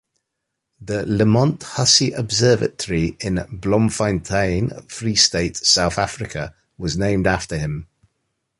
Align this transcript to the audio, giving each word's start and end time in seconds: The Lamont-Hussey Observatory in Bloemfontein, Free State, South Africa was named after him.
The 0.81 1.05
Lamont-Hussey 1.05 2.11
Observatory 2.13 3.17
in 3.19 3.45
Bloemfontein, 3.51 4.71
Free 4.87 5.13
State, 5.13 5.57
South 5.57 5.99
Africa 5.99 6.55
was 6.75 6.97
named 6.97 7.27
after 7.27 7.55
him. 7.55 7.85